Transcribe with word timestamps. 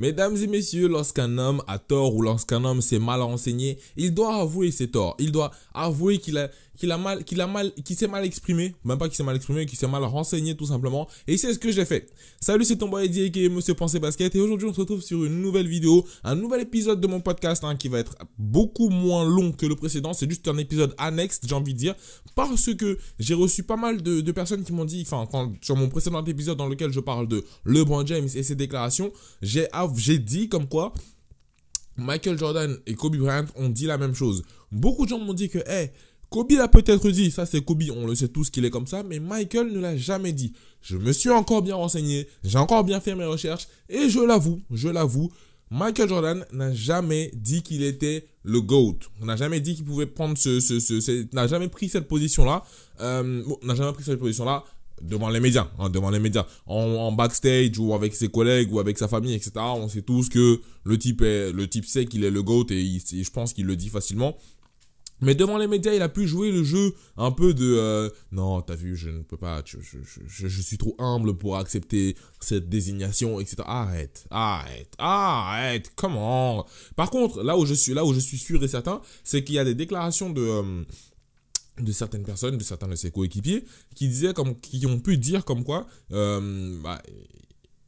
Mesdames 0.00 0.34
et 0.38 0.46
messieurs, 0.46 0.88
lorsqu'un 0.88 1.36
homme 1.36 1.62
a 1.66 1.78
tort 1.78 2.14
ou 2.14 2.22
lorsqu'un 2.22 2.64
homme 2.64 2.80
s'est 2.80 2.98
mal 2.98 3.20
renseigné, 3.20 3.78
il 3.98 4.14
doit 4.14 4.36
avouer 4.36 4.70
ses 4.70 4.90
torts. 4.90 5.14
Il 5.18 5.30
doit 5.30 5.50
avouer 5.74 6.16
qu'il 6.16 6.38
a, 6.38 6.48
qu'il 6.80 6.90
a 6.92 6.98
mal, 6.98 7.24
qu'il 7.24 7.40
a 7.42 7.46
mal, 7.46 7.72
qu'il 7.84 7.94
s'est 7.94 8.08
mal 8.08 8.24
exprimé. 8.24 8.74
Même 8.84 8.96
pas 8.96 9.06
qu'il 9.06 9.16
s'est 9.16 9.22
mal 9.22 9.36
exprimé, 9.36 9.66
qu'il 9.66 9.78
s'est 9.78 9.86
mal 9.86 10.02
renseigné 10.02 10.56
tout 10.56 10.66
simplement. 10.66 11.06
Et 11.26 11.36
c'est 11.36 11.52
ce 11.52 11.58
que 11.58 11.70
j'ai 11.70 11.84
fait. 11.84 12.10
Salut, 12.40 12.64
c'est 12.64 12.76
ton 12.76 12.88
boy 12.88 13.04
Eddie 13.04 13.30
qui 13.30 13.44
est 13.44 13.48
Monsieur 13.50 13.74
Pensée 13.74 14.00
Basket. 14.00 14.34
Et 14.34 14.40
aujourd'hui, 14.40 14.66
on 14.66 14.72
se 14.72 14.80
retrouve 14.80 15.02
sur 15.02 15.22
une 15.24 15.42
nouvelle 15.42 15.68
vidéo, 15.68 16.06
un 16.24 16.34
nouvel 16.34 16.62
épisode 16.62 17.00
de 17.00 17.06
mon 17.06 17.20
podcast 17.20 17.62
hein, 17.64 17.76
qui 17.76 17.88
va 17.88 17.98
être 17.98 18.16
beaucoup 18.38 18.88
moins 18.88 19.28
long 19.28 19.52
que 19.52 19.66
le 19.66 19.76
précédent. 19.76 20.14
C'est 20.14 20.28
juste 20.28 20.48
un 20.48 20.56
épisode 20.56 20.94
annexe, 20.96 21.40
j'ai 21.44 21.54
envie 21.54 21.74
de 21.74 21.78
dire, 21.78 21.94
parce 22.34 22.74
que 22.74 22.98
j'ai 23.18 23.34
reçu 23.34 23.62
pas 23.62 23.76
mal 23.76 24.02
de, 24.02 24.32
personnes 24.32 24.64
qui 24.64 24.72
m'ont 24.72 24.86
dit, 24.86 25.06
enfin, 25.06 25.28
sur 25.60 25.76
mon 25.76 25.88
précédent 25.88 26.24
épisode 26.24 26.56
dans 26.56 26.68
lequel 26.68 26.92
je 26.92 27.00
parle 27.00 27.28
de 27.28 27.44
LeBron 27.66 28.06
James 28.06 28.28
et 28.34 28.42
ses 28.42 28.54
déclarations, 28.54 29.12
j'ai 29.42 29.66
j'ai 29.96 30.18
dit 30.18 30.48
comme 30.48 30.66
quoi 30.66 30.94
Michael 32.00 32.38
Jordan 32.38 32.78
et 32.86 32.94
Kobe 32.94 33.16
Bryant 33.16 33.46
ont 33.56 33.68
dit 33.68 33.86
la 33.86 33.98
même 33.98 34.14
chose. 34.14 34.42
Beaucoup 34.72 35.04
de 35.04 35.10
gens 35.10 35.18
m'ont 35.18 35.34
dit 35.34 35.48
que, 35.48 35.58
hey, 35.66 35.90
Kobe 36.30 36.52
l'a 36.52 36.68
peut-être 36.68 37.10
dit, 37.10 37.30
ça 37.30 37.44
c'est 37.44 37.64
Kobe, 37.64 37.82
on 37.94 38.06
le 38.06 38.14
sait 38.14 38.28
tous 38.28 38.50
qu'il 38.50 38.64
est 38.64 38.70
comme 38.70 38.86
ça, 38.86 39.02
mais 39.02 39.18
Michael 39.18 39.72
ne 39.72 39.80
l'a 39.80 39.96
jamais 39.96 40.32
dit. 40.32 40.52
Je 40.80 40.96
me 40.96 41.12
suis 41.12 41.30
encore 41.30 41.62
bien 41.62 41.74
renseigné, 41.74 42.28
j'ai 42.44 42.58
encore 42.58 42.84
bien 42.84 43.00
fait 43.00 43.14
mes 43.14 43.24
recherches, 43.24 43.66
et 43.88 44.08
je 44.08 44.20
l'avoue, 44.20 44.60
je 44.70 44.88
l'avoue, 44.88 45.30
Michael 45.72 46.08
Jordan 46.08 46.44
n'a 46.52 46.72
jamais 46.74 47.30
dit 47.34 47.62
qu'il 47.62 47.84
était 47.84 48.26
le 48.42 48.60
GOAT. 48.60 48.98
On 49.22 49.26
n'a 49.26 49.36
jamais 49.36 49.60
dit 49.60 49.76
qu'il 49.76 49.84
pouvait 49.84 50.06
prendre 50.06 50.36
ce, 50.36 50.58
ce, 50.58 50.80
ce, 50.80 51.26
n'a 51.32 51.46
jamais 51.46 51.68
pris 51.68 51.88
cette 51.88 52.08
position-là. 52.08 52.64
Euh, 53.00 53.44
n'a 53.62 53.74
jamais 53.76 53.92
pris 53.92 54.02
cette 54.02 54.18
position-là 54.18 54.64
devant 55.00 55.30
les 55.30 55.40
médias, 55.40 55.68
hein, 55.78 55.88
devant 55.88 56.10
les 56.10 56.18
médias, 56.18 56.44
en, 56.66 57.12
backstage 57.12 57.78
ou 57.78 57.94
avec 57.94 58.14
ses 58.14 58.28
collègues 58.28 58.72
ou 58.72 58.80
avec 58.80 58.98
sa 58.98 59.08
famille, 59.08 59.34
etc. 59.34 59.52
On 59.56 59.88
sait 59.88 60.02
tous 60.02 60.28
que 60.28 60.60
le 60.84 60.98
type 60.98 61.22
est, 61.22 61.52
le 61.52 61.68
type 61.68 61.86
sait 61.86 62.04
qu'il 62.04 62.24
est 62.24 62.30
le 62.30 62.42
goat 62.42 62.66
et, 62.70 63.00
je 63.10 63.30
pense 63.30 63.52
qu'il 63.52 63.66
le 63.66 63.76
dit 63.76 63.88
facilement. 63.88 64.36
Mais 65.20 65.34
devant 65.34 65.58
les 65.58 65.66
médias, 65.66 65.92
il 65.92 66.02
a 66.02 66.08
pu 66.08 66.26
jouer 66.26 66.50
le 66.50 66.64
jeu 66.64 66.94
un 67.16 67.30
peu 67.30 67.54
de 67.54 67.76
euh, 67.78 68.08
non, 68.32 68.62
t'as 68.62 68.74
vu, 68.74 68.96
je 68.96 69.10
ne 69.10 69.22
peux 69.22 69.36
pas, 69.36 69.62
je, 69.64 70.48
suis 70.48 70.78
trop 70.78 70.94
humble 70.98 71.36
pour 71.36 71.56
accepter 71.56 72.16
cette 72.40 72.68
désignation, 72.68 73.40
etc. 73.40 73.56
Arrête, 73.66 74.26
arrête, 74.30 74.92
arrête, 74.98 75.92
comment 75.96 76.66
Par 76.96 77.10
contre, 77.10 77.42
là 77.42 77.56
où 77.56 77.66
je 77.66 77.74
suis, 77.74 77.94
là 77.94 78.04
où 78.04 78.14
je 78.14 78.20
suis 78.20 78.38
sûr 78.38 78.62
et 78.62 78.68
certain, 78.68 79.00
c'est 79.24 79.44
qu'il 79.44 79.56
y 79.56 79.58
a 79.58 79.64
des 79.64 79.74
déclarations 79.74 80.30
de 80.30 80.42
euh, 80.42 80.84
de 81.78 81.92
certaines 81.92 82.24
personnes, 82.24 82.58
de 82.58 82.62
certains 82.62 82.88
de 82.88 82.94
ses 82.94 83.10
coéquipiers, 83.10 83.64
qui 83.94 84.08
disaient 84.08 84.34
comme, 84.34 84.58
qui 84.60 84.84
ont 84.86 85.00
pu 85.00 85.16
dire 85.16 85.44
comme 85.44 85.64
quoi, 85.64 85.86
euh, 86.12 86.78
bah, 86.82 87.00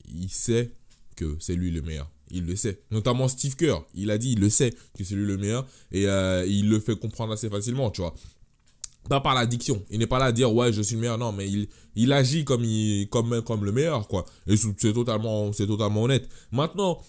il 0.09 0.31
sait 0.31 0.73
que 1.17 1.37
c'est 1.41 1.55
lui 1.55 1.71
le 1.71 1.83
meilleur. 1.83 2.11
Il 2.33 2.47
le 2.47 2.57
sait. 2.57 2.81
Notamment 2.91 3.29
Steve 3.29 3.57
Kerr, 3.57 3.85
il 3.95 4.11
a 4.11 4.19
dit, 4.19 4.33
il 4.33 4.41
le 4.41 4.51
sait 4.51 4.71
que 4.97 5.05
c'est 5.05 5.15
lui 5.15 5.27
le 5.27 5.37
meilleur 5.37 5.67
et 5.93 6.09
euh, 6.09 6.45
il 6.47 6.69
le 6.69 6.81
fait 6.81 6.99
comprendre 6.99 7.33
assez 7.33 7.49
facilement, 7.49 7.91
tu 7.91 8.01
vois. 8.01 8.15
Pas 9.09 9.21
par 9.21 9.35
l'addiction. 9.35 9.85
Il 9.91 9.99
n'est 9.99 10.07
pas 10.07 10.19
là 10.19 10.27
à 10.27 10.33
dire 10.33 10.55
ouais 10.55 10.73
je 10.73 10.81
suis 10.81 10.95
le 10.95 11.01
meilleur. 11.01 11.19
Non, 11.19 11.33
mais 11.33 11.49
il, 11.95 12.13
agit 12.13 12.45
comme, 12.45 12.65
il, 12.65 13.09
comme, 13.09 13.65
le 13.65 13.73
meilleur 13.73 14.09
quoi. 14.09 14.25
Et 14.47 14.57
c'est 14.57 14.93
totalement, 14.93 15.53
c'est 15.53 15.67
totalement 15.67 16.05
honnête. 16.05 16.29
Maintenant, 16.53 17.01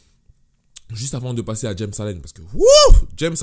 juste 0.92 1.14
avant 1.14 1.34
de 1.34 1.42
passer 1.42 1.68
à 1.68 1.76
James 1.76 1.94
Allen, 1.98 2.20
parce 2.20 2.34
que 2.34 2.42
ouf, 2.42 3.04
James, 3.18 3.36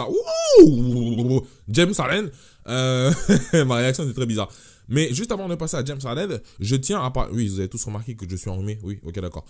ouf, 0.62 1.42
James 1.68 1.94
Allen, 1.98 2.30
euh, 2.66 3.12
ma 3.64 3.76
réaction 3.76 4.04
était 4.04 4.14
très 4.14 4.26
bizarre. 4.26 4.50
Mais 4.88 5.14
juste 5.14 5.30
avant 5.30 5.48
de 5.48 5.54
passer 5.54 5.76
à 5.76 5.84
James 5.84 6.00
Allen, 6.04 6.40
je 6.58 6.76
tiens 6.76 7.02
à 7.02 7.10
parler. 7.10 7.32
Oui, 7.32 7.48
vous 7.48 7.60
avez 7.60 7.68
tous 7.68 7.84
remarqué 7.84 8.16
que 8.16 8.28
je 8.28 8.34
suis 8.34 8.50
enrhumé. 8.50 8.78
Oui, 8.82 8.98
ok, 9.04 9.20
d'accord. 9.20 9.46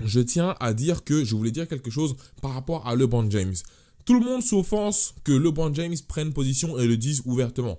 Je 0.00 0.20
tiens 0.20 0.54
à 0.60 0.72
dire 0.72 1.04
que 1.04 1.24
je 1.24 1.34
voulais 1.34 1.50
dire 1.50 1.68
quelque 1.68 1.90
chose 1.90 2.16
par 2.40 2.54
rapport 2.54 2.86
à 2.86 2.94
LeBron 2.94 3.30
James. 3.30 3.54
Tout 4.04 4.18
le 4.18 4.24
monde 4.24 4.42
s'offense 4.42 5.14
que 5.24 5.32
LeBron 5.32 5.72
James 5.74 5.94
prenne 6.08 6.32
position 6.32 6.78
et 6.78 6.86
le 6.86 6.96
dise 6.96 7.22
ouvertement. 7.24 7.78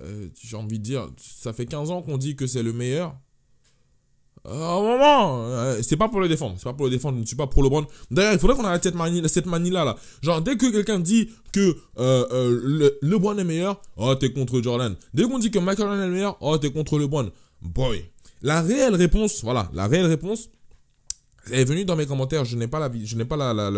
Euh, 0.00 0.28
j'ai 0.40 0.56
envie 0.56 0.78
de 0.78 0.84
dire, 0.84 1.08
ça 1.18 1.52
fait 1.52 1.66
15 1.66 1.90
ans 1.90 2.02
qu'on 2.02 2.18
dit 2.18 2.36
que 2.36 2.46
c'est 2.46 2.62
le 2.62 2.72
meilleur. 2.72 3.16
Euh, 4.46 4.52
un 4.52 4.80
moment, 4.80 5.44
euh, 5.46 5.80
c'est 5.82 5.96
pas 5.96 6.08
pour 6.08 6.20
le 6.20 6.28
défendre, 6.28 6.54
c'est 6.56 6.64
pas 6.64 6.72
pour 6.72 6.86
le 6.86 6.90
défendre, 6.90 7.16
je 7.16 7.22
ne 7.22 7.26
suis 7.26 7.36
pas 7.36 7.46
pour 7.46 7.62
LeBron. 7.62 7.86
D'ailleurs, 8.10 8.32
il 8.34 8.38
faudrait 8.38 8.56
qu'on 8.56 8.64
arrête 8.64 8.82
cette 8.82 8.94
manie, 8.94 9.22
cette 9.28 9.46
manie 9.46 9.70
là, 9.70 9.84
là. 9.84 9.96
Genre, 10.22 10.40
dès 10.40 10.56
que 10.56 10.70
quelqu'un 10.70 11.00
dit 11.00 11.30
que 11.52 11.76
euh, 11.98 12.60
le, 12.62 12.98
LeBron 13.02 13.36
est 13.38 13.44
meilleur, 13.44 13.80
oh, 13.96 14.14
t'es 14.14 14.32
contre 14.32 14.60
Jordan. 14.62 14.94
Dès 15.12 15.24
qu'on 15.24 15.38
dit 15.38 15.50
que 15.50 15.58
Michael 15.58 15.86
Jordan 15.86 16.00
est 16.00 16.06
le 16.06 16.12
meilleur, 16.12 16.36
oh, 16.40 16.56
t'es 16.58 16.70
contre 16.70 16.98
LeBron. 16.98 17.30
Boy. 17.60 18.04
La 18.42 18.62
réelle 18.62 18.94
réponse, 18.94 19.42
voilà, 19.42 19.68
la 19.74 19.88
réelle 19.88 20.06
réponse 20.06 20.48
est 21.50 21.64
venue 21.64 21.84
dans 21.84 21.96
mes 21.96 22.06
commentaires. 22.06 22.44
Je 22.44 22.56
n'ai 22.56 22.68
pas 22.68 22.78
la, 22.78 22.90
je 23.04 23.16
n'ai 23.16 23.24
pas 23.24 23.36
la, 23.36 23.52
la, 23.52 23.70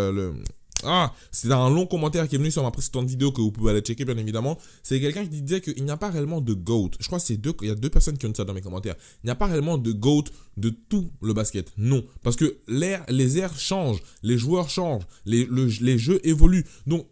ah, 0.84 1.12
c'est 1.30 1.52
un 1.52 1.68
long 1.68 1.86
commentaire 1.86 2.26
qui 2.28 2.36
est 2.36 2.38
venu 2.38 2.50
sur 2.50 2.62
ma 2.62 2.70
précédente 2.70 3.06
vidéo 3.06 3.32
que 3.32 3.40
vous 3.40 3.50
pouvez 3.50 3.70
aller 3.70 3.80
checker 3.80 4.04
bien 4.04 4.16
évidemment. 4.16 4.58
C'est 4.82 5.00
quelqu'un 5.00 5.24
qui 5.24 5.42
disait 5.42 5.60
qu'il 5.60 5.84
n'y 5.84 5.90
a 5.90 5.96
pas 5.96 6.10
réellement 6.10 6.40
de 6.40 6.54
GOAT. 6.54 6.90
Je 6.98 7.06
crois 7.06 7.18
que 7.18 7.66
y 7.66 7.70
a 7.70 7.74
deux 7.74 7.90
personnes 7.90 8.16
qui 8.16 8.26
ont 8.26 8.30
dit 8.30 8.36
ça 8.36 8.44
dans 8.44 8.54
mes 8.54 8.62
commentaires. 8.62 8.96
Il 9.22 9.26
n'y 9.26 9.30
a 9.30 9.34
pas 9.34 9.46
réellement 9.46 9.78
de 9.78 9.92
GOAT 9.92 10.24
de 10.56 10.70
tout 10.70 11.10
le 11.22 11.32
basket. 11.32 11.72
Non. 11.76 12.04
Parce 12.22 12.36
que 12.36 12.58
les 12.68 13.38
airs 13.38 13.58
changent, 13.58 14.02
les 14.22 14.38
joueurs 14.38 14.70
changent, 14.70 15.06
les, 15.26 15.46
les 15.80 15.98
jeux 15.98 16.20
évoluent. 16.26 16.66
Donc, 16.86 17.06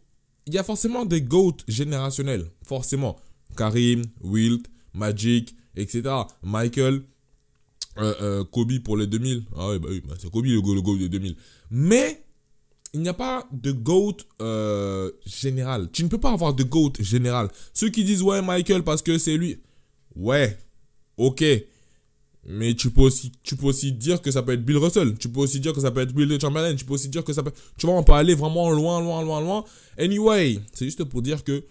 il 0.47 0.55
y 0.55 0.59
a 0.59 0.65
forcément 0.65 1.05
des 1.05 1.21
GOAT 1.21 1.57
générationnels. 1.67 2.47
Forcément. 2.63 3.17
Karim, 3.57 4.05
Wilt, 4.23 4.67
Magic, 4.95 5.55
etc. 5.77 6.03
Michael, 6.43 7.03
euh, 7.99 8.15
euh, 8.21 8.45
Kobe 8.45 8.79
pour 8.81 8.97
les 8.97 9.07
2000. 9.07 9.45
Ah 9.57 9.71
oui, 9.71 9.79
bah 9.79 9.89
oui, 9.91 10.03
bah 10.07 10.15
c'est 10.19 10.31
Kobe 10.31 10.45
le, 10.45 10.55
le 10.55 10.81
GOAT 10.81 10.99
des 10.99 11.09
2000. 11.09 11.37
Mais, 11.71 12.23
il 12.95 13.01
n'y 13.01 13.09
a 13.09 13.15
pas 13.15 13.47
de 13.53 13.73
GOAT 13.73 14.19
euh, 14.41 15.11
général. 15.27 15.89
Tu 15.93 16.05
ne 16.05 16.09
peux 16.09 16.19
pas 16.19 16.33
avoir 16.33 16.55
de 16.55 16.63
GOAT 16.63 16.93
général. 17.01 17.49
Ceux 17.75 17.89
qui 17.89 18.05
disent, 18.05 18.23
ouais, 18.23 18.41
Michael, 18.41 18.83
parce 18.83 19.03
que 19.03 19.19
c'est 19.19 19.37
lui. 19.37 19.61
Ouais, 20.15 20.57
ok. 21.17 21.45
Mais 22.51 22.75
tu 22.75 22.91
peux, 22.91 23.03
aussi, 23.03 23.33
tu 23.43 23.57
peux 23.57 23.67
aussi 23.67 23.93
dire 23.93 24.23
que 24.23 24.31
ça 24.31 24.43
peut 24.43 24.53
être 24.53 24.65
Bill 24.65 24.79
Russell. 24.79 25.19
Tu 25.19 25.29
peux 25.29 25.41
aussi 25.41 25.61
dire 25.61 25.73
que 25.75 25.81
ça 25.81 25.91
peut 25.91 26.01
être 26.01 26.15
Bill 26.15 26.41
Chamberlain. 26.41 26.75
Tu 26.77 26.85
peux 26.85 26.95
aussi 26.95 27.09
dire 27.09 27.25
que 27.25 27.33
ça 27.33 27.43
peut... 27.43 27.53
Tu 27.77 27.85
vois, 27.85 27.97
on 27.97 28.03
peut 28.03 28.13
aller 28.13 28.35
vraiment 28.35 28.71
loin, 28.71 29.03
loin, 29.03 29.23
loin, 29.23 29.41
loin. 29.41 29.65
Anyway, 29.99 30.59
c'est 30.73 30.87
juste 30.87 31.05
pour 31.05 31.21
dire 31.21 31.43
que 31.45 31.65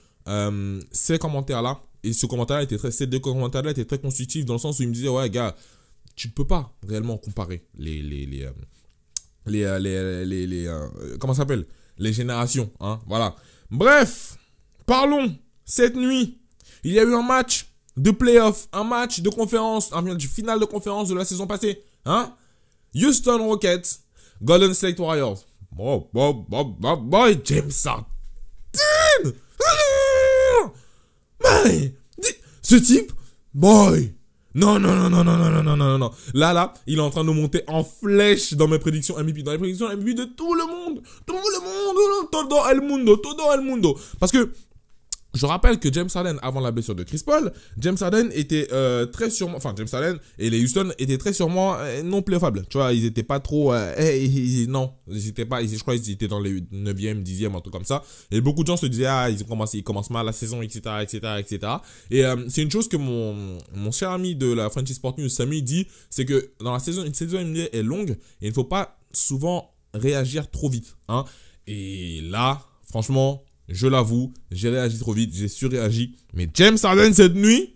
ces 0.92 1.18
commentaires-là, 1.18 1.82
et 2.04 2.14
ce 2.14 2.26
commentaire-là 2.26 2.64
était 2.64 2.78
très... 2.78 2.92
Ces 2.92 3.08
deux 3.08 3.20
commentaires-là 3.20 3.72
étaient 3.72 3.86
très 3.86 3.98
constructifs 3.98 4.46
dans 4.46 4.54
le 4.54 4.59
sens 4.59 4.78
où 4.80 4.84
ils 4.84 4.90
me 4.90 4.94
disaient, 4.94 5.08
ouais, 5.08 5.30
gars, 5.30 5.56
tu 6.17 6.28
ne 6.28 6.33
peux 6.33 6.45
pas 6.45 6.75
réellement 6.85 7.17
comparer 7.17 7.66
les... 7.75 8.01
les, 8.01 8.25
les 8.25 8.44
euh, 8.44 8.51
les, 9.45 9.63
euh, 9.63 10.25
les, 10.25 10.45
les, 10.45 10.67
euh, 10.67 10.89
comment 11.22 11.33
s'appelle? 11.33 11.66
Les 11.97 12.11
générations, 12.11 12.69
hein, 12.81 13.00
voilà. 13.07 13.33
Bref, 13.72 14.38
parlons. 14.85 15.33
Cette 15.63 15.95
nuit, 15.95 16.41
il 16.83 16.91
y 16.91 17.00
a 17.00 17.03
eu 17.03 17.13
un 17.13 17.22
match 17.22 17.72
de 17.95 18.11
playoff, 18.11 18.67
un 18.73 18.83
match 18.83 19.22
de 19.22 19.29
conférence, 19.29 19.94
un 19.94 20.01
match 20.01 20.28
final 20.28 20.59
de 20.59 20.66
conférence 20.66 21.07
de 21.07 21.16
la 21.16 21.23
saison 21.23 21.47
passée, 21.47 21.81
hein 22.05 22.35
Houston 22.94 23.38
Rockets, 23.47 24.01
Golden 24.41 24.73
State 24.73 24.99
Warriors. 24.99 25.45
Oh, 25.79 26.09
oh, 26.13 26.45
oh, 26.51 26.75
oh 26.84 26.97
boy, 26.97 27.39
James 27.45 27.72
Harden. 27.85 28.05
Mais, 31.41 31.95
ce 32.61 32.75
type, 32.75 33.13
boy, 33.53 34.13
non, 34.57 34.79
non, 34.79 34.95
non, 34.95 35.12
non, 35.12 35.23
non, 35.23 35.38
non, 35.38 35.51
non, 35.51 35.63
non, 35.63 35.78
non, 35.78 35.97
non. 36.00 36.12
Là, 36.34 36.51
là, 36.51 36.73
il 36.88 36.97
est 36.97 37.01
en 37.01 37.12
train 37.12 37.23
de 37.23 37.29
monter 37.29 37.62
en 37.68 37.84
flèche 37.84 38.56
dans 38.56 38.68
mes 38.68 38.79
prédictions 38.79 39.16
MVP. 39.18 39.44
Dans 39.44 39.51
les 39.51 39.59
prédictions 39.59 39.88
MVP 39.88 40.16
de 40.16 40.23
tout 40.25 40.56
le 40.56 40.66
monde. 40.66 41.03
Tout 41.28 41.34
le 41.34 41.59
monde. 41.62 42.29
Todo 42.31 42.57
el 42.72 42.81
mundo. 42.81 43.17
Todo 43.17 43.53
el 43.53 43.62
mundo. 43.62 43.96
Parce 44.19 44.31
que 44.31 44.50
je 45.38 45.46
rappelle 45.46 45.80
que 45.80 45.92
James 45.94 46.09
Harden, 46.14 46.38
avant 46.42 46.59
la 46.59 46.72
blessure 46.72 46.96
de 46.96 47.03
Chris 47.03 47.22
Paul, 47.25 47.53
James 47.78 47.98
Harden 48.00 48.30
était 48.34 48.68
euh, 48.72 49.06
très 49.06 49.30
sûrement, 49.30 49.58
enfin 49.58 49.74
James 49.78 49.88
Harden 49.92 50.18
et 50.40 50.50
les 50.50 50.64
Houston 50.64 50.92
étaient 50.98 51.18
très 51.18 51.34
sûrement 51.34 51.75
euh, 51.75 52.02
non 52.02 52.22
playoffables. 52.22 52.66
Tu 52.70 52.78
vois, 52.78 52.94
ils 52.94 53.06
étaient 53.06 53.24
pas 53.24 53.40
trop, 53.40 53.74
euh, 53.74 54.66
non, 54.68 54.94
ils 55.08 55.28
étaient 55.28 55.46
pas, 55.46 55.64
je 55.64 55.78
crois 55.79 55.97
qu'ils 55.97 56.11
étaient 56.11 56.28
dans 56.28 56.40
les 56.40 56.61
9e, 56.61 57.23
10e, 57.23 57.56
un 57.56 57.61
truc 57.61 57.72
comme 57.72 57.85
ça. 57.85 58.03
Et 58.32 58.41
beaucoup 58.41 58.64
de 58.64 58.67
gens 58.67 58.78
se 58.78 58.88
disaient, 58.88 59.06
ah, 59.06 59.29
ils 59.29 59.46
commencent, 59.46 59.73
ils 59.76 59.84
commencent 59.84 60.09
mal 60.09 60.26
la 60.26 60.34
saison, 60.34 60.61
etc., 60.61 60.82
etc., 61.02 61.20
etc. 61.40 61.73
Et 62.11 62.23
c'est 62.50 62.64
une 62.64 62.72
chose 62.72 62.88
que 62.88 62.97
mon, 62.97 63.59
cher 63.91 64.11
ami 64.11 64.35
de 64.35 64.52
la 64.52 64.70
French 64.70 64.91
Sport 64.91 65.16
News, 65.17 65.29
Samy, 65.29 65.61
dit, 65.61 65.88
c'est 66.09 66.26
que 66.26 66.52
dans 66.59 66.73
la 66.73 66.79
saison, 66.79 67.03
une 67.06 67.14
saison 67.14 67.38
est 67.40 67.84
longue 67.84 68.11
et 68.41 68.47
il 68.47 68.50
ne 68.50 68.53
faut 68.53 68.64
pas 68.64 68.97
souvent 69.11 69.73
réagir 69.94 70.50
trop 70.50 70.70
vite, 70.70 70.97
hein. 71.08 71.26
Et 71.67 72.22
là, 72.22 72.61
franchement, 72.90 73.44
je 73.67 73.87
l'avoue, 73.87 74.34
j'ai 74.52 74.69
réagi 74.69 74.99
trop 74.99 75.14
vite, 75.14 75.34
j'ai 75.34 75.47
surréagi. 75.47 76.16
Mais 76.34 76.49
James 76.53 76.78
Harden 76.81 77.14
cette 77.14 77.35
nuit, 77.35 77.75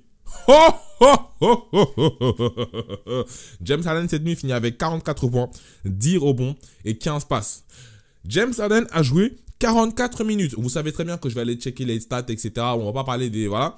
James 3.61 3.81
Harden 3.85 4.07
cette 4.07 4.23
nuit 4.23 4.35
finit 4.35 4.53
avec 4.53 4.77
44 4.77 5.27
points, 5.27 5.49
10 5.85 6.17
rebonds 6.17 6.55
et 6.85 6.97
15 6.97 7.25
passes. 7.25 7.63
James 8.25 8.53
Harden 8.57 8.85
a 8.91 9.03
joué 9.03 9.35
44 9.59 10.23
minutes. 10.23 10.55
Vous 10.57 10.69
savez 10.69 10.91
très 10.91 11.03
bien 11.03 11.17
que 11.17 11.29
je 11.29 11.35
vais 11.35 11.41
aller 11.41 11.55
checker 11.55 11.85
les 11.85 11.99
stats, 11.99 12.25
etc. 12.29 12.51
On 12.57 12.85
va 12.85 12.93
pas 12.93 13.03
parler 13.03 13.29
des, 13.29 13.47
voilà. 13.47 13.75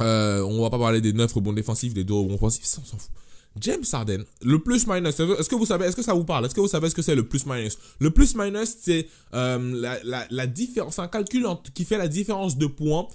Euh, 0.00 0.42
on 0.42 0.62
va 0.62 0.70
pas 0.70 0.78
parler 0.78 1.00
des 1.00 1.12
9 1.12 1.32
rebonds 1.32 1.52
défensifs, 1.52 1.94
des 1.94 2.04
2 2.04 2.12
rebonds 2.12 2.34
offensifs, 2.34 2.64
on 2.80 2.84
s'en 2.84 2.96
fout. 2.98 3.10
James 3.60 3.84
Harden, 3.92 4.24
le 4.42 4.58
plus-minus, 4.58 5.20
est-ce 5.20 5.48
que 5.48 5.54
vous 5.54 5.66
savez, 5.66 5.86
est-ce 5.86 5.96
que 5.96 6.02
ça 6.02 6.14
vous 6.14 6.24
parle? 6.24 6.46
Est-ce 6.46 6.54
que 6.54 6.60
vous 6.60 6.68
savez 6.68 6.88
ce 6.88 6.94
que 6.94 7.02
c'est 7.02 7.14
le 7.14 7.26
plus-minus 7.26 7.78
Le 7.98 8.10
plus-minus, 8.10 8.76
c'est 8.80 9.06
euh, 9.34 9.94
la, 10.30 10.46
différence, 10.46 10.98
un 10.98 11.08
calcul 11.08 11.46
qui 11.74 11.84
fait 11.84 11.98
la 11.98 12.08
différence 12.08 12.56
de 12.56 12.66
points, 12.66 13.06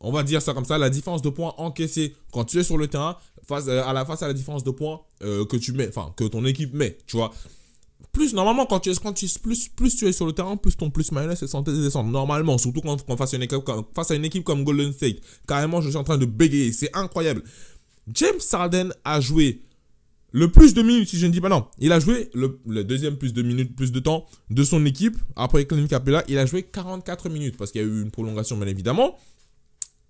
on 0.00 0.10
va 0.10 0.22
dire 0.22 0.42
ça 0.42 0.54
comme 0.54 0.64
ça, 0.64 0.76
la 0.78 0.90
différence 0.90 1.22
de 1.22 1.30
points 1.30 1.54
encaissés 1.58 2.16
quand 2.32 2.44
tu 2.44 2.58
es 2.58 2.64
sur 2.64 2.78
le 2.78 2.88
terrain 2.88 3.16
face, 3.46 3.68
euh, 3.68 3.84
à 3.84 3.92
la 3.92 4.04
face 4.04 4.22
à 4.22 4.26
la 4.26 4.34
différence 4.34 4.64
de 4.64 4.70
points 4.70 5.00
euh, 5.22 5.44
que 5.44 5.56
tu 5.56 5.72
mets, 5.72 5.88
enfin, 5.88 6.12
que 6.16 6.24
ton 6.24 6.44
équipe 6.44 6.74
met, 6.74 6.98
tu 7.06 7.16
vois. 7.16 7.32
Plus 8.12 8.34
normalement 8.34 8.64
quand 8.64 8.80
tu 8.80 8.90
es 8.90 8.94
quand 8.94 9.12
tu 9.12 9.26
plus 9.42 9.68
plus 9.68 9.94
tu 9.94 10.06
es 10.06 10.12
sur 10.12 10.24
le 10.24 10.32
terrain 10.32 10.56
plus 10.56 10.74
ton 10.74 10.88
plus 10.88 11.12
minus 11.12 11.42
est 11.42 11.46
censé 11.46 11.70
descendre 11.70 12.08
normalement. 12.08 12.56
Surtout 12.56 12.80
quand 12.80 12.96
on 13.06 13.16
face 13.16 13.34
à 13.34 13.36
une 13.36 13.42
équipe 13.42 13.60
face 13.94 14.10
à 14.10 14.14
une 14.14 14.24
équipe 14.24 14.42
comme 14.42 14.64
Golden 14.64 14.90
State. 14.92 15.16
Carrément 15.46 15.82
je 15.82 15.90
suis 15.90 15.98
en 15.98 16.04
train 16.04 16.16
de 16.16 16.24
bégayer 16.24 16.72
c'est 16.72 16.96
incroyable. 16.96 17.42
James 18.14 18.40
Harden 18.52 18.92
a 19.04 19.20
joué 19.20 19.65
le 20.36 20.48
plus 20.48 20.74
de 20.74 20.82
minutes, 20.82 21.08
si 21.08 21.18
je 21.18 21.24
ne 21.26 21.32
dis 21.32 21.40
pas 21.40 21.48
non, 21.48 21.64
il 21.78 21.92
a 21.92 21.98
joué 21.98 22.28
le, 22.34 22.84
deuxième 22.84 23.16
plus 23.16 23.32
de 23.32 23.40
minutes, 23.40 23.74
plus 23.74 23.90
de 23.90 24.00
temps 24.00 24.26
de 24.50 24.64
son 24.64 24.84
équipe. 24.84 25.16
Après 25.34 25.64
Clint 25.64 25.86
Capella, 25.86 26.24
il 26.28 26.36
a 26.36 26.44
joué 26.44 26.62
44 26.62 27.30
minutes 27.30 27.56
parce 27.56 27.72
qu'il 27.72 27.80
y 27.80 27.84
a 27.84 27.86
eu 27.88 28.02
une 28.02 28.10
prolongation, 28.10 28.58
bien 28.58 28.66
évidemment. 28.66 29.16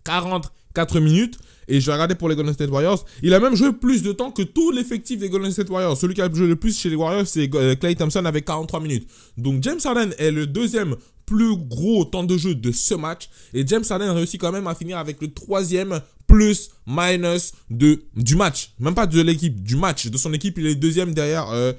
44 0.03 0.99
minutes. 0.99 1.39
Et 1.69 1.81
je 1.81 1.87
vais 1.87 1.93
regarder 1.93 2.17
pour 2.17 2.29
les 2.29 2.35
Golden 2.35 2.55
State 2.55 2.71
Warriors. 2.71 3.05
Il 3.23 3.35
a 3.35 3.39
même 3.39 3.55
joué 3.55 3.73
plus 3.73 4.03
de 4.03 4.11
temps 4.11 4.33
que 4.33 4.43
tout 4.43 4.73
l'effectif 4.73 5.21
des 5.21 5.29
Golden 5.29 5.53
State 5.53 5.71
Warriors. 5.71 5.97
Celui 5.97 6.15
qui 6.15 6.23
a 6.23 6.33
joué 6.33 6.49
le 6.49 6.57
plus 6.57 6.77
chez 6.77 6.91
les 6.91 6.97
Warriors, 6.97 7.29
c'est 7.29 7.49
Clay 7.49 7.95
Thompson 7.95 8.25
avec 8.25 8.47
43 8.47 8.81
minutes. 8.81 9.09
Donc 9.37 9.63
James 9.63 9.79
Harden 9.85 10.11
est 10.19 10.33
le 10.33 10.49
deuxième 10.49 10.97
plus 11.27 11.57
gros 11.57 12.05
temps 12.05 12.25
de 12.25 12.39
jeu 12.39 12.55
de 12.55 12.73
ce 12.73 12.95
match. 12.95 13.29
Et 13.53 13.67
James 13.67 13.85
Harden 13.89 14.11
réussit 14.11 14.41
quand 14.41 14.53
même 14.53 14.67
à 14.67 14.75
finir 14.75 14.99
avec 14.99 15.21
le 15.21 15.33
troisième 15.33 16.01
plus 16.27 16.71
minus 16.87 17.53
de, 17.71 18.03
du 18.17 18.37
match. 18.37 18.73
Même 18.79 18.95
pas 18.95 19.07
de 19.07 19.21
l'équipe, 19.21 19.63
du 19.63 19.77
match. 19.77 20.07
De 20.07 20.17
son 20.17 20.33
équipe, 20.33 20.59
il 20.59 20.67
est 20.67 20.75
deuxième 20.75 21.15
derrière 21.15 21.51
euh, 21.51 21.73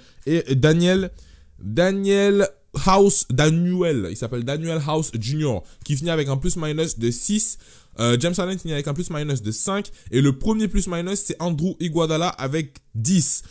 Daniel, 0.52 1.12
Daniel 1.60 2.48
House, 2.86 3.26
Daniel, 3.30 4.08
il 4.12 4.18
s'appelle 4.18 4.44
Daniel 4.44 4.82
House 4.86 5.12
Jr. 5.20 5.60
qui 5.84 5.96
finit 5.96 6.10
avec 6.12 6.28
un 6.28 6.38
plus 6.38 6.58
minus 6.58 7.00
de 7.00 7.10
6. 7.10 7.58
Euh, 8.00 8.18
James 8.20 8.34
Harden 8.38 8.58
finit 8.58 8.74
avec 8.74 8.88
un 8.88 8.94
plus 8.94 9.10
minus 9.10 9.42
de 9.42 9.52
5. 9.52 9.90
Et 10.12 10.22
le 10.22 10.38
premier 10.38 10.68
plus 10.68 10.88
minus, 10.88 11.20
c'est 11.26 11.42
Andrew 11.42 11.76
Iguadala 11.80 12.28
avec 12.28 12.76
10. 12.96 13.44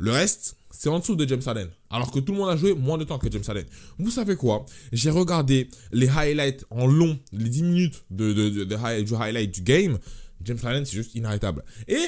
Le 0.00 0.12
reste, 0.12 0.56
c'est 0.70 0.88
en 0.88 0.98
dessous 0.98 1.14
de 1.14 1.28
James 1.28 1.42
Harden. 1.44 1.68
Alors 1.90 2.10
que 2.10 2.18
tout 2.20 2.32
le 2.32 2.38
monde 2.38 2.48
a 2.48 2.56
joué 2.56 2.74
moins 2.74 2.96
de 2.96 3.04
temps 3.04 3.18
que 3.18 3.30
James 3.30 3.42
Harden. 3.46 3.66
Vous 3.98 4.10
savez 4.10 4.34
quoi? 4.34 4.64
J'ai 4.92 5.10
regardé 5.10 5.68
les 5.92 6.08
highlights 6.08 6.64
en 6.70 6.86
long, 6.86 7.18
les 7.32 7.50
10 7.50 7.62
minutes 7.62 8.04
de, 8.10 8.64
du 9.02 9.14
highlight 9.14 9.52
du 9.52 9.60
game. 9.60 9.98
James 10.42 10.58
Harden, 10.62 10.86
c'est 10.86 10.96
juste 10.96 11.14
inarrêtable. 11.14 11.62
Et 11.86 11.98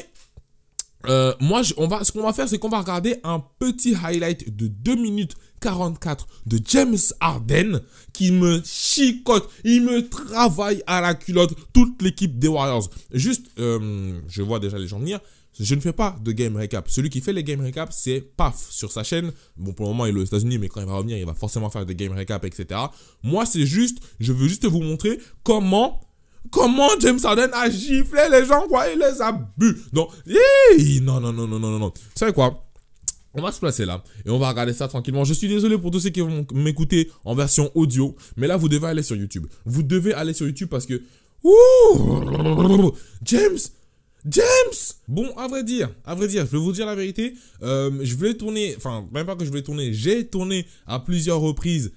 euh, 1.06 1.34
moi, 1.38 1.60
on 1.76 1.86
va, 1.86 2.02
ce 2.02 2.12
qu'on 2.12 2.22
va 2.22 2.32
faire, 2.32 2.48
c'est 2.48 2.58
qu'on 2.58 2.70
va 2.70 2.80
regarder 2.80 3.16
un 3.24 3.44
petit 3.58 3.94
highlight 3.94 4.56
de 4.56 4.68
2 4.68 4.94
minutes 4.94 5.34
44 5.60 6.26
de 6.46 6.58
James 6.66 6.96
Harden 7.20 7.82
qui 8.14 8.32
me 8.32 8.62
chicote, 8.64 9.50
il 9.64 9.82
me 9.84 10.08
travaille 10.08 10.82
à 10.86 11.02
la 11.02 11.12
culotte 11.12 11.54
toute 11.74 12.00
l'équipe 12.00 12.38
des 12.38 12.48
Warriors. 12.48 12.88
Juste, 13.12 13.46
euh, 13.58 14.18
je 14.28 14.40
vois 14.40 14.60
déjà 14.60 14.78
les 14.78 14.88
gens 14.88 14.98
venir. 14.98 15.20
Je 15.60 15.75
ne 15.75 15.81
fais 15.81 15.93
pas 15.93 16.16
de 16.22 16.32
game 16.32 16.56
recap. 16.56 16.88
Celui 16.88 17.10
qui 17.10 17.20
fait 17.20 17.32
les 17.32 17.44
game 17.44 17.60
recap, 17.60 17.93
c'est 17.93 18.20
PAF 18.20 18.70
sur 18.70 18.90
sa 18.90 19.04
chaîne. 19.04 19.32
Bon, 19.56 19.72
pour 19.72 19.87
le 19.87 19.93
moment, 19.93 20.06
il 20.06 20.16
est 20.16 20.20
aux 20.20 20.25
États-Unis, 20.25 20.58
mais 20.58 20.69
quand 20.69 20.81
il 20.81 20.87
va 20.87 20.94
revenir, 20.94 21.19
il 21.19 21.26
va 21.26 21.34
forcément 21.34 21.69
faire 21.70 21.84
des 21.84 21.94
game 21.94 22.12
recap, 22.12 22.44
etc. 22.44 22.81
Moi, 23.22 23.44
c'est 23.46 23.66
juste, 23.66 23.99
je 24.19 24.32
veux 24.32 24.49
juste 24.49 24.66
vous 24.66 24.81
montrer 24.81 25.19
comment 25.43 26.00
comment 26.50 26.88
James 27.00 27.20
Harden 27.22 27.50
a 27.52 27.70
giflé 27.70 28.22
les 28.31 28.44
gens, 28.44 28.66
quoi, 28.69 28.88
il 28.88 28.99
les 28.99 29.20
a 29.20 29.32
bu. 29.56 29.76
Donc, 29.93 30.10
non, 31.02 31.20
non, 31.20 31.32
non, 31.32 31.46
non, 31.46 31.58
non, 31.58 31.78
non. 31.78 31.93
Vous 31.94 32.19
savez 32.19 32.32
quoi? 32.32 32.66
On 33.34 33.40
va 33.40 33.50
se 33.50 33.60
placer 33.60 33.87
là 33.87 34.02
et 34.26 34.31
on 34.31 34.38
va 34.38 34.50
regarder 34.50 34.75
ça 34.75 34.88
tranquillement. 34.88 35.25
Je 35.25 35.32
suis 35.32 35.48
désolé 35.48 35.78
pour 35.78 35.90
tous 35.90 36.00
ceux 36.00 36.10
qui 36.10 36.20
vont 36.20 36.46
m'écouter 36.52 37.10
en 37.25 37.34
version 37.34 37.70
audio, 37.75 38.14
mais 38.37 38.46
là 38.46 38.58
vous 38.58 38.69
devez 38.69 38.88
aller 38.88 39.02
sur 39.02 39.16
YouTube. 39.16 39.46
Vous 39.64 39.82
devez 39.82 40.12
aller 40.12 40.34
sur 40.34 40.46
YouTube 40.46 40.69
parce 40.69 40.84
que 40.84 41.00
Ouh 41.43 42.93
James 43.25 43.58
James 44.26 44.44
Bon, 45.08 45.34
à 45.36 45.48
vrai 45.48 45.64
dire, 45.64 45.90
à 46.04 46.14
vrai 46.14 46.28
dire, 46.28 46.46
je 46.46 46.52
vais 46.52 46.58
vous 46.58 46.72
dire 46.72 46.86
la 46.86 46.94
vérité. 46.94 47.34
Euh, 47.62 47.90
je 48.02 48.14
voulais 48.14 48.34
tourner, 48.34 48.74
enfin, 48.76 49.08
même 49.12 49.26
pas 49.26 49.34
que 49.34 49.44
je 49.44 49.50
voulais 49.50 49.62
tourner, 49.62 49.92
j'ai 49.92 50.26
tourné 50.26 50.66
à 50.86 51.00
plusieurs 51.00 51.40
reprises, 51.40 51.92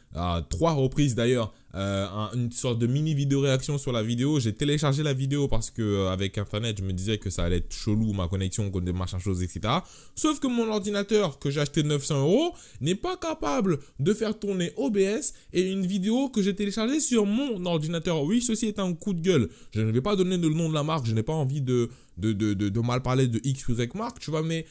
trois 0.50 0.74
reprises 0.74 1.16
d'ailleurs, 1.16 1.54
euh, 1.76 2.08
une 2.34 2.52
sorte 2.54 2.80
de 2.80 2.88
mini 2.88 3.14
vidéo 3.14 3.42
réaction 3.42 3.78
sur 3.78 3.92
la 3.92 4.02
vidéo. 4.02 4.40
J'ai 4.40 4.54
téléchargé 4.54 5.04
la 5.04 5.14
vidéo 5.14 5.50
parce 5.50 5.70
que 5.70 5.82
euh, 5.82 6.10
avec 6.10 6.38
internet, 6.38 6.78
je 6.80 6.84
me 6.84 6.94
disais 6.94 7.18
que 7.18 7.30
ça 7.30 7.44
allait 7.44 7.58
être 7.58 7.74
chelou 7.74 8.14
ma 8.14 8.30
connexion, 8.30 8.70
des 8.70 8.94
machins 8.94 9.20
choses, 9.20 9.44
etc. 9.44 9.74
Sauf 10.16 10.40
que 10.40 10.48
mon 10.48 10.70
ordinateur 10.70 11.38
que 11.38 11.50
j'ai 11.50 11.60
acheté 11.60 11.84
900 11.84 12.22
euros 12.22 12.54
n'est 12.80 12.96
pas 12.96 13.18
capable 13.18 13.80
de 14.00 14.14
faire 14.14 14.40
tourner 14.40 14.72
OBS 14.78 15.34
et 15.52 15.70
une 15.70 15.86
vidéo 15.86 16.30
que 16.30 16.42
j'ai 16.42 16.56
téléchargée 16.56 17.02
sur 17.02 17.26
mon 17.26 17.66
ordinateur. 17.66 18.24
Oui, 18.24 18.42
ceci 18.42 18.68
est 18.68 18.80
un 18.80 18.94
coup 18.94 19.14
de 19.14 19.22
gueule. 19.22 19.50
Je 19.72 19.82
ne 19.82 19.92
vais 19.92 20.02
pas 20.02 20.16
donner 20.16 20.38
le 20.38 20.50
nom 20.50 20.70
de 20.70 20.74
la 20.74 20.84
marque. 20.84 21.06
Je 21.06 21.14
n'ai 21.14 21.24
pas 21.24 21.34
envie 21.34 21.62
de 21.62 21.90
de, 22.18 22.32
de, 22.32 22.54
de, 22.54 22.80
mal 22.80 23.02
parler 23.02 23.28
de 23.28 23.42
X 23.44 23.68
ou 23.68 23.76
Z 23.76 23.88
marque, 23.94 24.20
tu 24.20 24.32
vois, 24.32 24.42
mais 24.42 24.66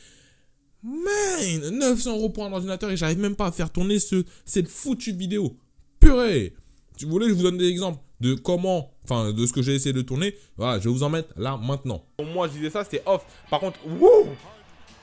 man, 0.85 1.71
900 1.71 2.17
euros 2.17 2.29
pour 2.29 2.45
un 2.45 2.53
ordinateur 2.53 2.91
et 2.91 2.97
j'arrive 2.97 3.19
même 3.19 3.37
pas 3.37 3.47
à 3.47 3.53
faire 3.53 3.71
tourner 3.71 3.99
ce, 3.99 4.25
cette 4.45 4.69
foutue 4.69 5.13
vidéo. 5.13 5.57
Purée 5.99 6.55
tu 6.97 7.07
voulais 7.07 7.27
que 7.27 7.33
je 7.33 7.37
vous 7.37 7.43
donne 7.43 7.59
des 7.59 7.69
exemples 7.69 7.99
de 8.21 8.35
comment, 8.35 8.91
enfin, 9.05 9.33
de 9.33 9.47
ce 9.47 9.53
que 9.53 9.63
j'ai 9.63 9.75
essayé 9.75 9.93
de 9.93 10.03
tourner. 10.03 10.35
Voilà, 10.57 10.79
je 10.79 10.89
vais 10.89 10.95
vous 10.95 11.03
en 11.03 11.11
mettre 11.11 11.29
là 11.37 11.57
maintenant. 11.57 12.03
Moi, 12.23 12.49
je 12.49 12.53
disais 12.55 12.71
ça, 12.71 12.85
c'était 12.85 13.03
off. 13.07 13.25
Par 13.51 13.61
contre, 13.61 13.79
wouh 13.87 14.29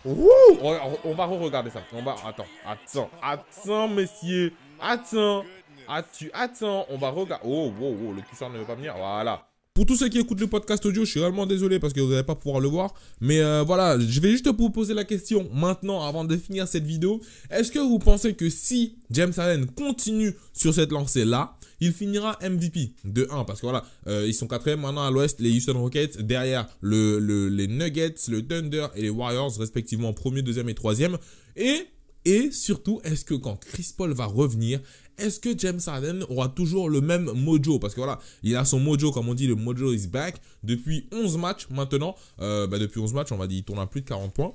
Wouh 0.03 0.57
on, 1.03 1.13
va 1.13 1.25
re-regarder 1.25 1.69
ça. 1.69 1.83
On 1.93 2.01
va, 2.01 2.15
attends, 2.25 2.47
attends, 2.65 3.09
attends, 3.21 3.87
messieurs. 3.87 4.51
Attends, 4.79 5.43
attends, 5.87 6.25
attends. 6.33 6.85
On 6.89 6.97
va 6.97 7.09
regarder. 7.11 7.45
Oh, 7.47 7.71
oh, 7.79 7.95
oh, 8.07 8.13
le 8.13 8.21
cuisseur 8.23 8.49
ne 8.49 8.57
veut 8.57 8.65
pas 8.65 8.73
venir. 8.73 8.95
Voilà. 8.97 9.47
Pour 9.73 9.85
tous 9.85 9.95
ceux 9.95 10.09
qui 10.09 10.19
écoutent 10.19 10.41
le 10.41 10.47
podcast 10.47 10.85
audio, 10.85 11.05
je 11.05 11.11
suis 11.11 11.21
vraiment 11.21 11.45
désolé 11.45 11.79
parce 11.79 11.93
que 11.93 12.01
vous 12.01 12.09
n'allez 12.09 12.23
pas 12.23 12.35
pouvoir 12.35 12.59
le 12.59 12.67
voir. 12.67 12.93
Mais 13.21 13.39
euh, 13.39 13.63
voilà, 13.63 13.97
je 13.97 14.19
vais 14.19 14.29
juste 14.31 14.49
vous 14.49 14.69
poser 14.69 14.93
la 14.93 15.05
question 15.05 15.49
maintenant 15.53 16.05
avant 16.05 16.25
de 16.25 16.35
finir 16.35 16.67
cette 16.67 16.83
vidéo. 16.83 17.21
Est-ce 17.49 17.71
que 17.71 17.79
vous 17.79 17.97
pensez 17.97 18.33
que 18.33 18.49
si 18.49 18.97
James 19.11 19.31
Allen 19.37 19.65
continue 19.67 20.35
sur 20.51 20.73
cette 20.73 20.91
lancée-là, 20.91 21.55
il 21.79 21.93
finira 21.93 22.37
MVP 22.41 22.95
de 23.05 23.29
1 23.31 23.45
parce 23.45 23.61
que 23.61 23.65
voilà, 23.65 23.85
euh, 24.07 24.25
ils 24.27 24.33
sont 24.33 24.45
quatrième 24.45 24.81
maintenant 24.81 25.05
à 25.05 25.09
l'ouest, 25.09 25.39
les 25.39 25.55
Houston 25.55 25.79
Rockets, 25.79 26.21
derrière 26.21 26.67
le, 26.81 27.19
les 27.47 27.67
Nuggets, 27.69 28.15
le 28.27 28.45
Thunder 28.45 28.87
et 28.97 29.03
les 29.03 29.09
Warriors 29.09 29.57
respectivement 29.57 30.11
premier, 30.11 30.41
deuxième 30.41 30.67
et 30.67 30.75
troisième. 30.75 31.17
Et 31.55 31.87
et 32.23 32.51
surtout, 32.51 33.01
est-ce 33.03 33.25
que 33.25 33.33
quand 33.33 33.55
Chris 33.55 33.93
Paul 33.97 34.13
va 34.13 34.25
revenir, 34.25 34.79
est-ce 35.17 35.39
que 35.39 35.57
James 35.57 35.79
Harden 35.85 36.23
aura 36.29 36.49
toujours 36.49 36.89
le 36.89 37.01
même 37.01 37.31
mojo? 37.31 37.79
Parce 37.79 37.93
que 37.93 37.99
voilà, 37.99 38.19
il 38.43 38.55
a 38.55 38.65
son 38.65 38.79
mojo, 38.79 39.11
comme 39.11 39.29
on 39.29 39.33
dit, 39.33 39.47
le 39.47 39.55
mojo 39.55 39.93
is 39.93 40.07
back. 40.07 40.41
Depuis 40.63 41.07
11 41.11 41.37
matchs 41.37 41.67
maintenant, 41.69 42.15
euh, 42.39 42.67
bah, 42.67 42.79
depuis 42.79 42.99
11 42.99 43.13
matchs, 43.13 43.31
on 43.31 43.37
va 43.37 43.47
dire, 43.47 43.59
il 43.59 43.63
tourne 43.63 43.79
à 43.79 43.87
plus 43.87 44.01
de 44.01 44.07
40 44.07 44.33
points. 44.33 44.53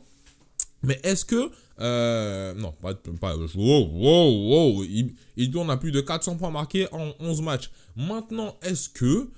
Mais 0.83 1.01
est-ce 1.03 1.25
que... 1.25 1.51
Euh, 1.81 2.55
non, 2.55 2.73
pas... 2.73 2.95
pas 2.95 3.37
wow, 3.37 3.51
wow, 3.55 4.49
wow, 4.49 4.85
il, 4.85 5.15
il, 5.37 5.51
tourne 5.51 5.71
à 5.71 5.77
plus 5.77 5.93
de 5.93 6.01
400 6.01 6.37
points 6.37 6.51
marqués 6.51 6.87
en 6.93 7.13
11 7.21 7.43
matchs. 7.43 7.71
Maintenant, 7.97 8.57
est-ce 8.63 8.89
que... 8.89 9.31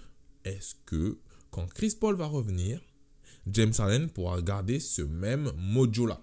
Est-ce 0.45 0.75
que 0.87 1.19
quand 1.51 1.67
Chris 1.67 1.97
Paul 1.99 2.17
va 2.17 2.27
revenir, 2.27 2.81
James 3.51 3.73
Harden 3.77 4.09
pourra 4.09 4.41
garder 4.41 4.81
ce 4.81 5.03
même 5.03 5.51
mojo-là? 5.57 6.21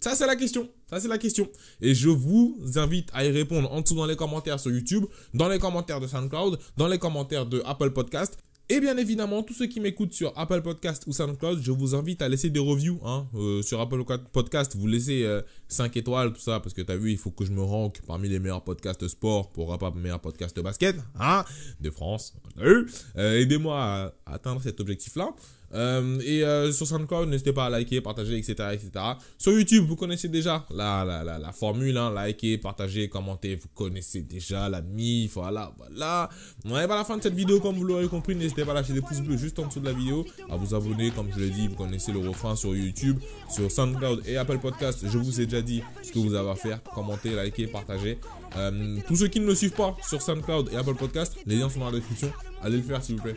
Ça, 0.00 0.14
c'est 0.14 0.26
la 0.26 0.36
question. 0.36 0.68
Ça, 0.88 1.00
c'est 1.00 1.08
la 1.08 1.18
question. 1.18 1.48
Et 1.80 1.94
je 1.94 2.08
vous 2.08 2.56
invite 2.76 3.08
à 3.12 3.24
y 3.24 3.30
répondre 3.30 3.70
en 3.72 3.80
dessous 3.80 3.94
dans 3.94 4.06
les 4.06 4.16
commentaires 4.16 4.60
sur 4.60 4.70
YouTube, 4.70 5.04
dans 5.34 5.48
les 5.48 5.58
commentaires 5.58 6.00
de 6.00 6.06
SoundCloud, 6.06 6.58
dans 6.76 6.88
les 6.88 6.98
commentaires 6.98 7.46
de 7.46 7.62
Apple 7.64 7.90
Podcast. 7.90 8.38
Et 8.70 8.80
bien 8.80 8.98
évidemment, 8.98 9.42
tous 9.42 9.54
ceux 9.54 9.66
qui 9.66 9.80
m'écoutent 9.80 10.12
sur 10.12 10.30
Apple 10.36 10.60
Podcast 10.60 11.04
ou 11.06 11.12
SoundCloud, 11.12 11.62
je 11.62 11.72
vous 11.72 11.94
invite 11.94 12.20
à 12.20 12.28
laisser 12.28 12.50
des 12.50 12.60
reviews 12.60 13.00
hein, 13.02 13.26
euh, 13.34 13.62
sur 13.62 13.80
Apple 13.80 14.04
Podcast. 14.30 14.76
Vous 14.76 14.86
laissez 14.86 15.26
5 15.68 15.96
euh, 15.96 16.00
étoiles, 16.00 16.34
tout 16.34 16.40
ça, 16.40 16.60
parce 16.60 16.74
que 16.74 16.82
tu 16.82 16.92
as 16.92 16.96
vu, 16.96 17.10
il 17.10 17.16
faut 17.16 17.30
que 17.30 17.46
je 17.46 17.50
me 17.50 17.62
rank 17.62 18.02
parmi 18.06 18.28
les 18.28 18.38
meilleurs 18.38 18.62
podcasts 18.62 19.08
sport 19.08 19.50
pour 19.52 19.76
pas 19.78 19.90
meilleur 19.92 20.20
podcast 20.20 20.60
basket 20.60 20.96
hein, 21.18 21.46
de 21.80 21.90
France. 21.90 22.34
Euh, 22.58 22.86
aidez-moi 23.16 23.82
à 23.82 24.12
atteindre 24.26 24.60
cet 24.60 24.80
objectif-là. 24.80 25.34
Euh, 25.74 26.18
et 26.20 26.42
euh, 26.44 26.72
sur 26.72 26.86
SoundCloud, 26.86 27.28
n'hésitez 27.28 27.52
pas 27.52 27.66
à 27.66 27.70
liker, 27.70 28.00
partager, 28.00 28.36
etc., 28.36 28.54
etc. 28.72 28.90
Sur 29.36 29.52
YouTube, 29.52 29.84
vous 29.86 29.96
connaissez 29.96 30.28
déjà 30.28 30.66
la, 30.70 31.04
la, 31.04 31.38
la, 31.38 31.52
formule, 31.52 31.96
hein, 31.96 32.10
liker, 32.10 32.58
partager, 32.58 33.08
commenter, 33.08 33.56
vous 33.56 33.68
connaissez 33.74 34.22
déjà 34.22 34.68
la 34.68 34.80
mif, 34.80 35.34
voilà, 35.34 35.72
voilà. 35.76 36.28
On 36.64 36.74
arrive 36.74 36.90
à 36.90 36.96
la 36.96 37.04
fin 37.04 37.16
de 37.16 37.22
cette 37.22 37.34
vidéo, 37.34 37.60
comme 37.60 37.76
vous 37.76 37.84
l'aurez 37.84 38.08
compris, 38.08 38.34
n'hésitez 38.34 38.64
pas 38.64 38.72
à 38.72 38.74
lâcher 38.74 38.92
des 38.92 39.02
pouces 39.02 39.20
bleus 39.20 39.36
juste 39.36 39.58
en 39.58 39.66
dessous 39.66 39.80
de 39.80 39.86
la 39.86 39.92
vidéo, 39.92 40.24
à 40.50 40.56
vous 40.56 40.74
abonner, 40.74 41.10
comme 41.10 41.28
je 41.34 41.40
l'ai 41.40 41.50
dit, 41.50 41.68
vous 41.68 41.76
connaissez 41.76 42.12
le 42.12 42.20
refrain 42.20 42.56
sur 42.56 42.74
YouTube, 42.74 43.18
sur 43.50 43.70
SoundCloud 43.70 44.22
et 44.26 44.36
Apple 44.36 44.58
Podcast, 44.58 45.04
je 45.06 45.18
vous 45.18 45.40
ai 45.40 45.46
déjà 45.46 45.62
dit 45.62 45.82
ce 46.02 46.12
que 46.12 46.18
vous 46.18 46.34
avez 46.34 46.50
à 46.50 46.56
faire, 46.56 46.82
commenter, 46.82 47.34
liker, 47.34 47.66
partager. 47.66 48.18
Euh, 48.56 48.96
tous 49.06 49.16
ceux 49.16 49.28
qui 49.28 49.40
ne 49.40 49.46
me 49.46 49.54
suivent 49.54 49.72
pas 49.72 49.94
sur 50.06 50.22
SoundCloud 50.22 50.70
et 50.72 50.76
Apple 50.76 50.94
Podcast, 50.94 51.36
les 51.46 51.56
liens 51.56 51.68
sont 51.68 51.80
dans 51.80 51.90
la 51.90 51.98
description. 51.98 52.32
Allez 52.62 52.78
le 52.78 52.82
faire 52.82 53.02
s'il 53.02 53.16
vous 53.16 53.22
plaît. 53.22 53.36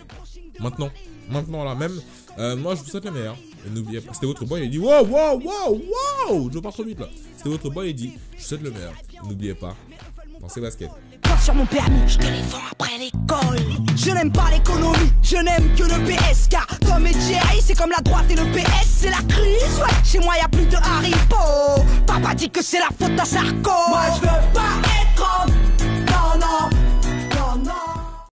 Maintenant. 0.60 0.90
Maintenant 1.30 1.64
là 1.64 1.76
même. 1.76 2.00
Euh, 2.40 2.56
moi 2.56 2.76
je 2.76 2.82
vous 2.82 2.90
souhaite 2.90 3.06
le 3.06 3.12
meilleur. 3.12 3.38
Et 3.66 3.70
n'oubliez 3.70 4.02
pas. 4.02 4.14
C'était 4.14 4.26
votre 4.26 4.46
boy, 4.46 4.64
il 4.64 4.70
dit 4.70 4.80
Wow, 4.80 5.06
wow, 5.06 5.40
wow, 5.40 5.82
wow 6.30 6.50
Je 6.52 6.60
pars 6.60 6.74
trop 6.74 6.84
vite 6.84 7.00
là. 7.00 7.08
C'était 7.38 7.50
votre 7.50 7.70
boy, 7.70 7.90
il 7.90 7.96
dit 7.96 8.14
Je 8.34 8.38
vous 8.38 8.44
souhaite 8.44 8.62
le 8.62 8.72
meilleur. 8.72 8.94
N'oubliez 9.28 9.54
pas. 9.54 9.76
Pensez 10.40 10.62
basket 10.62 10.90
sur 11.42 11.56
mon 11.56 11.66
permis, 11.66 12.08
je 12.08 12.18
te 12.18 12.26
les 12.26 12.42
vends 12.44 12.60
après 12.72 12.98
l'école. 13.00 13.58
Je 13.96 14.12
n'aime 14.12 14.32
pas 14.32 14.50
l'économie, 14.52 15.12
je 15.24 15.38
n'aime 15.38 15.74
que 15.76 15.84
le 15.84 16.06
PS. 16.06 16.48
Car 16.48 16.68
Tom 16.80 17.06
et 17.08 17.14
Jerry, 17.14 17.60
c'est 17.62 17.76
comme 17.76 17.90
la 17.90 18.02
droite 18.02 18.26
et 18.30 18.36
le 18.36 18.44
PS, 18.52 18.86
c'est 18.86 19.10
la 19.10 19.22
crise. 19.28 19.80
Ouais, 19.80 19.90
chez 20.04 20.20
moi 20.20 20.34
y 20.40 20.46
a 20.46 20.48
plus 20.48 20.66
de 20.66 20.76
Haribo. 20.76 21.84
Papa 22.06 22.36
dit 22.36 22.50
que 22.50 22.62
c'est 22.64 22.80
la 22.80 22.90
faute 22.90 23.20
à 23.20 23.26
Sarko. 23.26 23.72
Moi 23.90 24.02
je 24.16 24.22
veux 24.22 24.54
pas 24.54 25.01